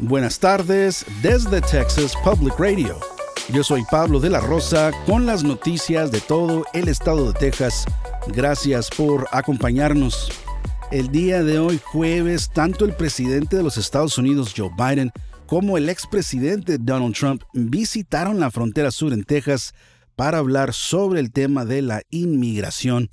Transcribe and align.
Buenas 0.00 0.38
tardes 0.38 1.04
desde 1.22 1.60
Texas 1.60 2.14
Public 2.22 2.54
Radio. 2.56 3.00
Yo 3.52 3.64
soy 3.64 3.82
Pablo 3.90 4.20
de 4.20 4.30
la 4.30 4.38
Rosa 4.38 4.92
con 5.06 5.26
las 5.26 5.42
noticias 5.42 6.12
de 6.12 6.20
todo 6.20 6.64
el 6.72 6.86
estado 6.86 7.32
de 7.32 7.38
Texas. 7.38 7.84
Gracias 8.28 8.90
por 8.90 9.26
acompañarnos. 9.32 10.30
El 10.92 11.08
día 11.08 11.42
de 11.42 11.58
hoy 11.58 11.80
jueves, 11.82 12.48
tanto 12.54 12.84
el 12.84 12.92
presidente 12.92 13.56
de 13.56 13.64
los 13.64 13.76
Estados 13.76 14.16
Unidos, 14.18 14.54
Joe 14.56 14.70
Biden, 14.78 15.10
como 15.46 15.76
el 15.76 15.88
expresidente 15.88 16.78
Donald 16.78 17.16
Trump 17.16 17.42
visitaron 17.52 18.38
la 18.38 18.52
frontera 18.52 18.92
sur 18.92 19.12
en 19.12 19.24
Texas 19.24 19.74
para 20.14 20.38
hablar 20.38 20.74
sobre 20.74 21.18
el 21.18 21.32
tema 21.32 21.64
de 21.64 21.82
la 21.82 22.02
inmigración. 22.10 23.10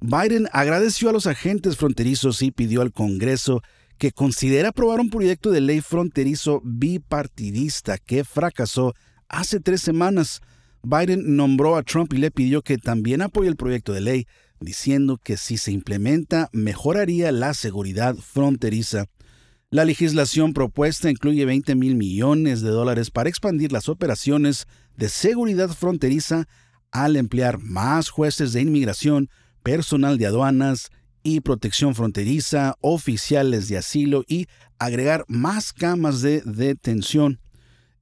Biden 0.00 0.48
agradeció 0.52 1.08
a 1.08 1.12
los 1.12 1.26
agentes 1.26 1.76
fronterizos 1.76 2.42
y 2.42 2.52
pidió 2.52 2.82
al 2.82 2.92
Congreso 2.92 3.60
que 3.98 4.12
considera 4.12 4.68
aprobar 4.68 5.00
un 5.00 5.10
proyecto 5.10 5.50
de 5.50 5.60
ley 5.60 5.80
fronterizo 5.80 6.62
bipartidista 6.64 7.98
que 7.98 8.24
fracasó 8.24 8.94
hace 9.28 9.60
tres 9.60 9.82
semanas. 9.82 10.40
Biden 10.82 11.36
nombró 11.36 11.76
a 11.76 11.82
Trump 11.82 12.12
y 12.14 12.18
le 12.18 12.30
pidió 12.30 12.62
que 12.62 12.78
también 12.78 13.20
apoye 13.20 13.48
el 13.48 13.56
proyecto 13.56 13.92
de 13.92 14.00
ley, 14.00 14.26
diciendo 14.60 15.18
que 15.22 15.36
si 15.36 15.58
se 15.58 15.72
implementa 15.72 16.48
mejoraría 16.52 17.32
la 17.32 17.54
seguridad 17.54 18.14
fronteriza. 18.16 19.06
La 19.70 19.84
legislación 19.84 20.54
propuesta 20.54 21.10
incluye 21.10 21.44
20 21.44 21.74
mil 21.74 21.96
millones 21.96 22.62
de 22.62 22.70
dólares 22.70 23.10
para 23.10 23.28
expandir 23.28 23.70
las 23.72 23.88
operaciones 23.88 24.66
de 24.96 25.08
seguridad 25.08 25.68
fronteriza 25.68 26.48
al 26.90 27.16
emplear 27.16 27.58
más 27.58 28.08
jueces 28.08 28.52
de 28.52 28.62
inmigración, 28.62 29.28
personal 29.62 30.16
de 30.16 30.26
aduanas 30.26 30.90
y 31.22 31.40
protección 31.40 31.94
fronteriza, 31.94 32.74
oficiales 32.80 33.68
de 33.68 33.78
asilo 33.78 34.24
y 34.26 34.46
agregar 34.78 35.24
más 35.28 35.72
camas 35.72 36.22
de 36.22 36.42
detención. 36.42 37.40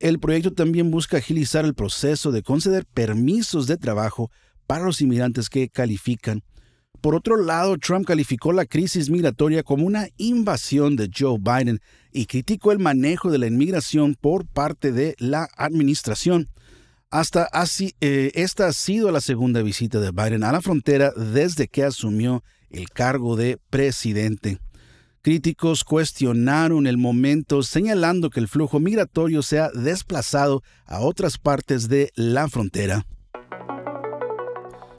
El 0.00 0.18
proyecto 0.18 0.52
también 0.52 0.90
busca 0.90 1.18
agilizar 1.18 1.64
el 1.64 1.74
proceso 1.74 2.32
de 2.32 2.42
conceder 2.42 2.84
permisos 2.84 3.66
de 3.66 3.76
trabajo 3.76 4.30
para 4.66 4.84
los 4.84 5.00
inmigrantes 5.00 5.48
que 5.48 5.68
califican. 5.68 6.42
Por 7.00 7.14
otro 7.14 7.36
lado, 7.36 7.76
Trump 7.76 8.06
calificó 8.06 8.52
la 8.52 8.64
crisis 8.64 9.10
migratoria 9.10 9.62
como 9.62 9.86
una 9.86 10.08
invasión 10.16 10.96
de 10.96 11.10
Joe 11.14 11.38
Biden 11.38 11.80
y 12.12 12.26
criticó 12.26 12.72
el 12.72 12.78
manejo 12.78 13.30
de 13.30 13.38
la 13.38 13.46
inmigración 13.46 14.14
por 14.18 14.46
parte 14.46 14.90
de 14.90 15.14
la 15.18 15.48
administración. 15.56 16.48
Hasta 17.10 17.44
así, 17.44 17.94
eh, 18.00 18.32
esta 18.34 18.66
ha 18.66 18.72
sido 18.72 19.10
la 19.10 19.20
segunda 19.20 19.62
visita 19.62 20.00
de 20.00 20.10
Biden 20.10 20.44
a 20.44 20.52
la 20.52 20.62
frontera 20.62 21.12
desde 21.12 21.68
que 21.68 21.84
asumió 21.84 22.42
el 22.74 22.90
cargo 22.90 23.36
de 23.36 23.58
presidente. 23.70 24.58
Críticos 25.22 25.84
cuestionaron 25.84 26.86
el 26.86 26.98
momento 26.98 27.62
señalando 27.62 28.28
que 28.28 28.40
el 28.40 28.48
flujo 28.48 28.78
migratorio 28.78 29.42
se 29.42 29.58
ha 29.58 29.70
desplazado 29.70 30.62
a 30.84 31.00
otras 31.00 31.38
partes 31.38 31.88
de 31.88 32.10
la 32.14 32.46
frontera. 32.48 33.06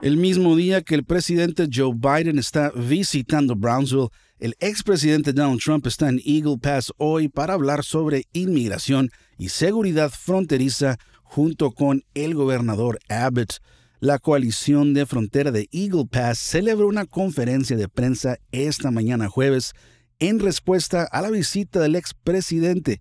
El 0.00 0.16
mismo 0.16 0.56
día 0.56 0.82
que 0.82 0.94
el 0.94 1.04
presidente 1.04 1.68
Joe 1.70 1.92
Biden 1.94 2.38
está 2.38 2.70
visitando 2.70 3.56
Brownsville, 3.56 4.08
el 4.38 4.54
expresidente 4.60 5.32
Donald 5.32 5.60
Trump 5.60 5.86
está 5.86 6.08
en 6.08 6.20
Eagle 6.24 6.58
Pass 6.60 6.92
hoy 6.98 7.28
para 7.28 7.54
hablar 7.54 7.82
sobre 7.82 8.24
inmigración 8.32 9.10
y 9.38 9.48
seguridad 9.48 10.10
fronteriza 10.10 10.98
junto 11.24 11.72
con 11.72 12.04
el 12.14 12.34
gobernador 12.34 12.98
Abbott. 13.08 13.60
La 14.00 14.18
coalición 14.18 14.92
de 14.92 15.06
frontera 15.06 15.50
de 15.50 15.70
Eagle 15.72 16.04
Pass 16.10 16.38
celebró 16.38 16.86
una 16.86 17.06
conferencia 17.06 17.78
de 17.78 17.88
prensa 17.88 18.36
esta 18.52 18.90
mañana 18.90 19.30
jueves 19.30 19.72
en 20.18 20.38
respuesta 20.38 21.04
a 21.10 21.22
la 21.22 21.30
visita 21.30 21.80
del 21.80 21.96
expresidente. 21.96 23.00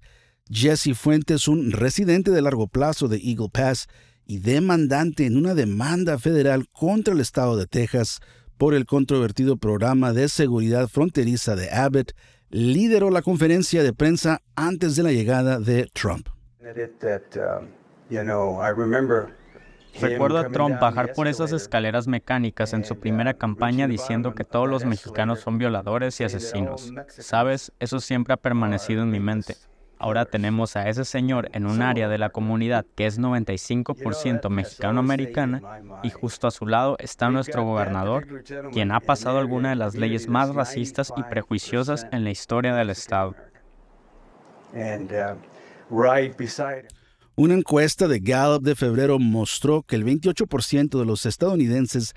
Jesse 0.50 0.96
Fuentes, 0.96 1.50
un 1.50 1.72
residente 1.72 2.32
de 2.32 2.42
largo 2.42 2.68
plazo 2.68 3.10
de 3.10 3.18
Eagle 3.18 3.50
Pass 3.52 3.88
y 4.26 4.40
demandante 4.40 5.26
en 5.26 5.36
una 5.36 5.54
demanda 5.54 6.18
federal 6.18 6.70
contra 6.72 7.14
el 7.14 7.20
estado 7.20 7.58
de 7.58 7.68
Texas 7.68 8.22
por 8.58 8.74
el 8.74 8.86
controvertido 8.86 9.58
programa 9.58 10.14
de 10.14 10.30
seguridad 10.30 10.88
fronteriza 10.88 11.58
de 11.58 11.72
Abbott, 11.72 12.14
lideró 12.50 13.10
la 13.10 13.22
conferencia 13.22 13.84
de 13.84 13.92
prensa 13.92 14.42
antes 14.56 14.96
de 14.96 15.04
la 15.04 15.12
llegada 15.12 15.60
de 15.60 15.90
Trump. 15.94 16.30
Recuerdo 20.02 20.40
a 20.40 20.50
Trump 20.50 20.80
bajar 20.80 21.14
por 21.14 21.28
esas 21.28 21.52
escaleras 21.52 22.08
mecánicas 22.08 22.74
en 22.74 22.84
su 22.84 23.00
primera 23.00 23.34
campaña 23.34 23.88
diciendo 23.88 24.36
que 24.36 24.44
todos 24.44 24.70
los 24.70 24.86
mexicanos 24.86 25.40
son 25.40 25.58
violadores 25.58 26.20
y 26.20 26.24
asesinos. 26.24 26.92
Sabes, 27.08 27.72
eso 27.80 28.00
siempre 28.00 28.34
ha 28.34 28.38
permanecido 28.38 29.04
en 29.04 29.12
mi 29.12 29.20
mente. 29.20 29.56
Ahora 29.98 30.26
tenemos 30.26 30.76
a 30.76 30.90
ese 30.90 31.06
señor 31.06 31.50
en 31.54 31.66
un 31.66 31.82
área 31.82 32.10
de 32.10 32.18
la 32.18 32.30
comunidad 32.30 32.86
que 32.96 33.06
es 33.06 33.20
95% 33.20 34.50
mexicano-americana 34.50 35.62
y 36.04 36.10
justo 36.10 36.48
a 36.48 36.52
su 36.52 36.68
lado 36.68 36.98
está 37.00 37.30
nuestro 37.30 37.64
gobernador, 37.64 38.44
quien 38.74 38.92
ha 38.92 39.00
pasado 39.00 39.40
alguna 39.40 39.70
de 39.70 39.76
las 39.76 39.96
leyes 39.96 40.28
más 40.28 40.54
racistas 40.54 41.14
y 41.16 41.24
prejuiciosas 41.24 42.08
en 42.12 42.26
la 42.26 42.32
historia 42.32 42.76
del 42.76 42.90
Estado. 42.90 43.36
Una 47.38 47.54
encuesta 47.54 48.08
de 48.08 48.20
Gallup 48.20 48.64
de 48.64 48.76
febrero 48.76 49.20
mostró 49.20 49.84
que 49.84 49.98
el 49.98 50.06
28% 50.06 50.98
de 50.98 51.06
los 51.06 51.26
estadounidenses 51.26 52.14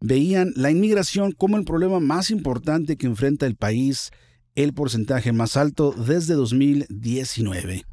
veían 0.00 0.54
la 0.56 0.70
inmigración 0.70 1.32
como 1.32 1.58
el 1.58 1.64
problema 1.64 2.00
más 2.00 2.30
importante 2.30 2.96
que 2.96 3.06
enfrenta 3.06 3.44
el 3.44 3.54
país, 3.54 4.12
el 4.54 4.72
porcentaje 4.72 5.32
más 5.32 5.58
alto 5.58 5.92
desde 5.92 6.32
2019. 6.34 7.84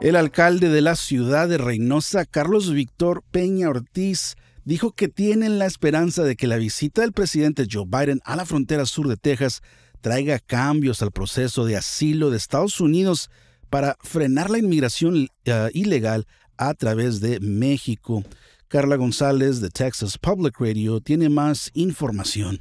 El 0.00 0.16
alcalde 0.16 0.70
de 0.70 0.80
la 0.80 0.96
ciudad 0.96 1.50
de 1.50 1.58
Reynosa, 1.58 2.24
Carlos 2.24 2.72
Víctor 2.72 3.22
Peña 3.30 3.68
Ortiz, 3.68 4.36
dijo 4.64 4.92
que 4.92 5.08
tienen 5.08 5.58
la 5.58 5.66
esperanza 5.66 6.24
de 6.24 6.34
que 6.34 6.46
la 6.46 6.56
visita 6.56 7.02
del 7.02 7.12
presidente 7.12 7.66
Joe 7.70 7.84
Biden 7.86 8.22
a 8.24 8.36
la 8.36 8.46
frontera 8.46 8.86
sur 8.86 9.06
de 9.06 9.18
Texas 9.18 9.60
traiga 10.00 10.38
cambios 10.38 11.02
al 11.02 11.12
proceso 11.12 11.66
de 11.66 11.76
asilo 11.76 12.30
de 12.30 12.38
Estados 12.38 12.80
Unidos 12.80 13.28
para 13.74 13.96
frenar 14.04 14.50
la 14.50 14.58
inmigración 14.58 15.26
eh, 15.44 15.68
ilegal 15.74 16.28
a 16.56 16.74
través 16.74 17.20
de 17.20 17.40
México. 17.40 18.22
Carla 18.68 18.94
González 18.94 19.60
de 19.60 19.68
Texas 19.68 20.16
Public 20.16 20.60
Radio 20.60 21.00
tiene 21.00 21.28
más 21.28 21.72
información. 21.74 22.60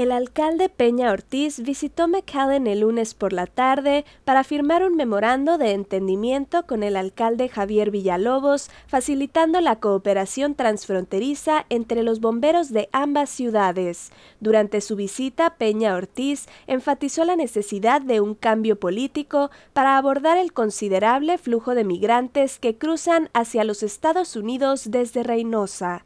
El 0.00 0.12
alcalde 0.12 0.70
Peña 0.70 1.12
Ortiz 1.12 1.60
visitó 1.60 2.08
McAllen 2.08 2.66
el 2.66 2.80
lunes 2.80 3.12
por 3.12 3.34
la 3.34 3.44
tarde 3.44 4.06
para 4.24 4.44
firmar 4.44 4.82
un 4.82 4.96
memorando 4.96 5.58
de 5.58 5.72
entendimiento 5.72 6.66
con 6.66 6.82
el 6.82 6.96
alcalde 6.96 7.50
Javier 7.50 7.90
Villalobos, 7.90 8.70
facilitando 8.86 9.60
la 9.60 9.76
cooperación 9.76 10.54
transfronteriza 10.54 11.66
entre 11.68 12.02
los 12.02 12.20
bomberos 12.20 12.72
de 12.72 12.88
ambas 12.92 13.28
ciudades. 13.28 14.10
Durante 14.40 14.80
su 14.80 14.96
visita, 14.96 15.56
Peña 15.58 15.94
Ortiz 15.94 16.46
enfatizó 16.66 17.26
la 17.26 17.36
necesidad 17.36 18.00
de 18.00 18.22
un 18.22 18.34
cambio 18.34 18.80
político 18.80 19.50
para 19.74 19.98
abordar 19.98 20.38
el 20.38 20.54
considerable 20.54 21.36
flujo 21.36 21.74
de 21.74 21.84
migrantes 21.84 22.58
que 22.58 22.78
cruzan 22.78 23.28
hacia 23.34 23.64
los 23.64 23.82
Estados 23.82 24.34
Unidos 24.34 24.90
desde 24.90 25.24
Reynosa. 25.24 26.04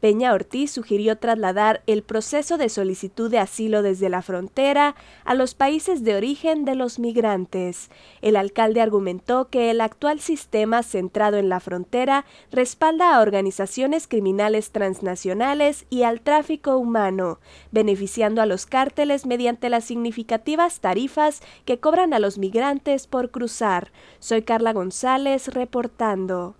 Peña 0.00 0.32
Ortiz 0.32 0.70
sugirió 0.70 1.18
trasladar 1.18 1.82
el 1.86 2.02
proceso 2.02 2.56
de 2.56 2.70
solicitud 2.70 3.30
de 3.30 3.38
asilo 3.38 3.82
desde 3.82 4.08
la 4.08 4.22
frontera 4.22 4.96
a 5.24 5.34
los 5.34 5.54
países 5.54 6.02
de 6.04 6.16
origen 6.16 6.64
de 6.64 6.74
los 6.74 6.98
migrantes. 6.98 7.90
El 8.22 8.36
alcalde 8.36 8.80
argumentó 8.80 9.48
que 9.50 9.70
el 9.70 9.82
actual 9.82 10.20
sistema 10.20 10.82
centrado 10.82 11.36
en 11.36 11.50
la 11.50 11.60
frontera 11.60 12.24
respalda 12.50 13.14
a 13.14 13.20
organizaciones 13.20 14.08
criminales 14.08 14.70
transnacionales 14.70 15.84
y 15.90 16.04
al 16.04 16.22
tráfico 16.22 16.78
humano, 16.78 17.38
beneficiando 17.70 18.40
a 18.40 18.46
los 18.46 18.64
cárteles 18.64 19.26
mediante 19.26 19.68
las 19.68 19.84
significativas 19.84 20.80
tarifas 20.80 21.42
que 21.66 21.78
cobran 21.78 22.14
a 22.14 22.18
los 22.18 22.38
migrantes 22.38 23.06
por 23.06 23.30
cruzar. 23.30 23.92
Soy 24.18 24.42
Carla 24.42 24.72
González 24.72 25.48
reportando. 25.48 26.56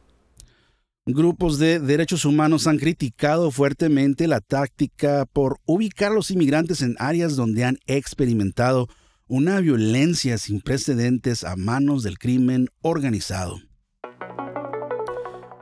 Grupos 1.12 1.58
de 1.58 1.80
derechos 1.80 2.24
humanos 2.24 2.66
han 2.66 2.78
criticado 2.78 3.50
fuertemente 3.50 4.28
la 4.28 4.40
táctica 4.40 5.26
por 5.32 5.58
ubicar 5.64 6.12
a 6.12 6.14
los 6.14 6.30
inmigrantes 6.30 6.82
en 6.82 6.94
áreas 6.98 7.36
donde 7.36 7.64
han 7.64 7.78
experimentado 7.86 8.88
una 9.26 9.60
violencia 9.60 10.38
sin 10.38 10.60
precedentes 10.60 11.44
a 11.44 11.56
manos 11.56 12.02
del 12.02 12.18
crimen 12.18 12.68
organizado. 12.82 13.60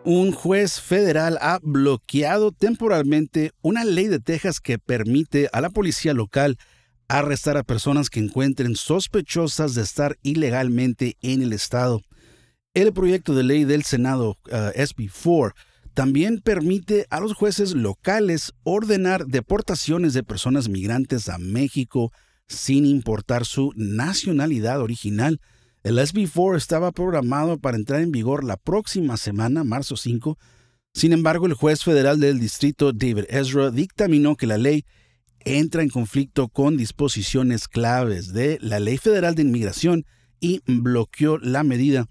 Un 0.04 0.32
juez 0.32 0.80
federal 0.80 1.38
ha 1.40 1.60
bloqueado 1.62 2.50
temporalmente 2.50 3.52
una 3.62 3.84
ley 3.84 4.06
de 4.06 4.20
Texas 4.20 4.60
que 4.60 4.78
permite 4.78 5.48
a 5.52 5.60
la 5.60 5.70
policía 5.70 6.14
local 6.14 6.58
arrestar 7.08 7.56
a 7.56 7.62
personas 7.62 8.10
que 8.10 8.20
encuentren 8.20 8.76
sospechosas 8.76 9.74
de 9.74 9.82
estar 9.82 10.16
ilegalmente 10.22 11.16
en 11.22 11.42
el 11.42 11.52
estado. 11.52 12.00
El 12.78 12.92
proyecto 12.92 13.34
de 13.34 13.42
ley 13.42 13.64
del 13.64 13.82
Senado 13.82 14.36
uh, 14.52 14.70
SB 14.80 15.10
4 15.10 15.52
también 15.94 16.40
permite 16.40 17.08
a 17.10 17.18
los 17.18 17.32
jueces 17.32 17.74
locales 17.74 18.52
ordenar 18.62 19.26
deportaciones 19.26 20.14
de 20.14 20.22
personas 20.22 20.68
migrantes 20.68 21.28
a 21.28 21.38
México 21.38 22.12
sin 22.46 22.86
importar 22.86 23.44
su 23.46 23.72
nacionalidad 23.74 24.80
original. 24.80 25.40
El 25.82 25.98
SB4 25.98 26.56
estaba 26.56 26.92
programado 26.92 27.58
para 27.58 27.76
entrar 27.76 28.00
en 28.00 28.12
vigor 28.12 28.44
la 28.44 28.56
próxima 28.56 29.16
semana, 29.16 29.64
marzo 29.64 29.96
5. 29.96 30.38
Sin 30.94 31.12
embargo, 31.12 31.46
el 31.46 31.54
juez 31.54 31.82
federal 31.82 32.20
del 32.20 32.38
distrito 32.38 32.92
David 32.92 33.24
Ezra 33.28 33.72
dictaminó 33.72 34.36
que 34.36 34.46
la 34.46 34.56
ley 34.56 34.84
entra 35.40 35.82
en 35.82 35.88
conflicto 35.88 36.46
con 36.46 36.76
disposiciones 36.76 37.66
claves 37.66 38.32
de 38.32 38.56
la 38.60 38.78
Ley 38.78 38.98
Federal 38.98 39.34
de 39.34 39.42
Inmigración 39.42 40.06
y 40.38 40.60
bloqueó 40.64 41.38
la 41.38 41.64
medida. 41.64 42.06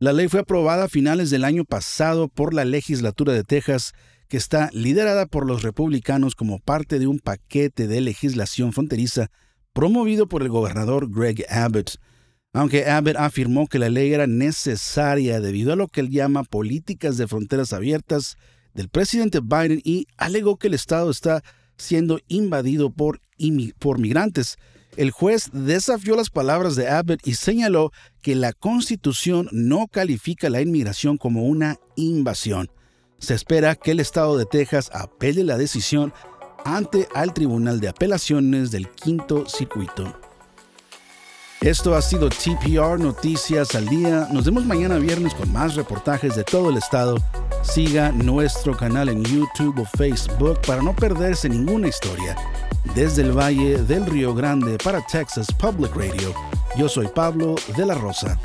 La 0.00 0.12
ley 0.12 0.28
fue 0.28 0.40
aprobada 0.40 0.84
a 0.84 0.88
finales 0.88 1.28
del 1.28 1.42
año 1.42 1.64
pasado 1.64 2.28
por 2.28 2.54
la 2.54 2.64
legislatura 2.64 3.32
de 3.32 3.42
Texas, 3.42 3.94
que 4.28 4.36
está 4.36 4.70
liderada 4.72 5.26
por 5.26 5.44
los 5.44 5.62
republicanos 5.62 6.36
como 6.36 6.60
parte 6.60 7.00
de 7.00 7.08
un 7.08 7.18
paquete 7.18 7.88
de 7.88 8.00
legislación 8.00 8.72
fronteriza 8.72 9.32
promovido 9.72 10.28
por 10.28 10.42
el 10.42 10.50
gobernador 10.50 11.10
Greg 11.10 11.44
Abbott. 11.50 11.96
Aunque 12.52 12.88
Abbott 12.88 13.16
afirmó 13.16 13.66
que 13.66 13.80
la 13.80 13.88
ley 13.88 14.12
era 14.12 14.28
necesaria 14.28 15.40
debido 15.40 15.72
a 15.72 15.76
lo 15.76 15.88
que 15.88 16.00
él 16.00 16.10
llama 16.10 16.44
políticas 16.44 17.16
de 17.16 17.26
fronteras 17.26 17.72
abiertas 17.72 18.36
del 18.74 18.88
presidente 18.88 19.40
Biden 19.40 19.80
y 19.82 20.06
alegó 20.16 20.58
que 20.58 20.68
el 20.68 20.74
Estado 20.74 21.10
está 21.10 21.42
siendo 21.76 22.20
invadido 22.28 22.90
por, 22.90 23.20
por 23.80 23.98
migrantes. 23.98 24.58
El 24.96 25.10
juez 25.10 25.50
desafió 25.52 26.16
las 26.16 26.30
palabras 26.30 26.74
de 26.74 26.88
Abbott 26.88 27.26
y 27.26 27.34
señaló 27.34 27.92
que 28.20 28.34
la 28.34 28.52
Constitución 28.52 29.48
no 29.52 29.86
califica 29.86 30.50
la 30.50 30.60
inmigración 30.60 31.18
como 31.18 31.44
una 31.44 31.76
invasión. 31.96 32.70
Se 33.18 33.34
espera 33.34 33.74
que 33.74 33.92
el 33.92 34.00
Estado 34.00 34.36
de 34.36 34.46
Texas 34.46 34.90
apele 34.92 35.44
la 35.44 35.56
decisión 35.56 36.12
ante 36.64 37.08
al 37.14 37.34
Tribunal 37.34 37.80
de 37.80 37.88
Apelaciones 37.88 38.70
del 38.70 38.90
Quinto 38.90 39.46
Circuito. 39.46 40.18
Esto 41.60 41.96
ha 41.96 42.02
sido 42.02 42.28
TPR 42.28 43.00
Noticias 43.00 43.74
al 43.74 43.88
Día. 43.88 44.28
Nos 44.32 44.44
vemos 44.44 44.64
mañana 44.64 44.96
viernes 44.98 45.34
con 45.34 45.52
más 45.52 45.74
reportajes 45.74 46.36
de 46.36 46.44
todo 46.44 46.70
el 46.70 46.76
estado. 46.76 47.16
Siga 47.62 48.12
nuestro 48.12 48.76
canal 48.76 49.08
en 49.08 49.24
YouTube 49.24 49.80
o 49.80 49.84
Facebook 49.84 50.60
para 50.64 50.82
no 50.82 50.94
perderse 50.94 51.48
ninguna 51.48 51.88
historia. 51.88 52.36
Desde 52.84 53.22
el 53.22 53.32
Valle 53.32 53.82
del 53.82 54.06
Río 54.06 54.34
Grande 54.34 54.78
para 54.82 55.04
Texas 55.04 55.48
Public 55.52 55.94
Radio, 55.94 56.34
yo 56.76 56.88
soy 56.88 57.08
Pablo 57.08 57.56
de 57.76 57.86
la 57.86 57.94
Rosa. 57.94 58.38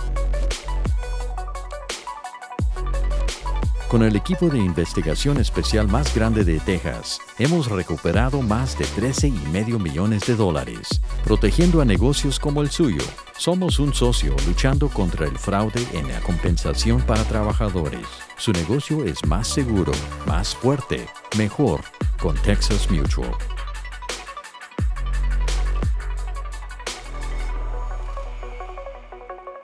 Con 3.88 4.02
el 4.02 4.16
equipo 4.16 4.50
de 4.50 4.58
investigación 4.58 5.38
especial 5.38 5.88
más 5.88 6.16
grande 6.16 6.44
de 6.44 6.60
Texas, 6.60 7.20
hemos 7.38 7.70
recuperado 7.70 8.42
más 8.42 8.76
de 8.78 8.86
13 8.86 9.28
y 9.28 9.40
medio 9.52 9.78
millones 9.78 10.26
de 10.26 10.36
dólares, 10.36 11.00
protegiendo 11.24 11.80
a 11.80 11.86
negocios 11.86 12.40
como 12.40 12.64
el 12.64 12.72
suyo. 12.72 13.04
Somos 13.38 13.78
un 13.78 13.94
socio 13.94 14.36
luchando 14.48 14.90
contra 14.90 15.28
el 15.28 15.38
fraude 15.38 15.86
en 15.94 16.08
la 16.08 16.20
compensación 16.22 17.02
para 17.02 17.24
trabajadores. 17.24 18.08
Su 18.36 18.52
negocio 18.52 19.06
es 19.06 19.24
más 19.28 19.48
seguro, 19.48 19.92
más 20.26 20.56
fuerte, 20.56 21.06
mejor 21.38 21.82
con 22.20 22.36
Texas 22.38 22.90
Mutual. 22.90 23.30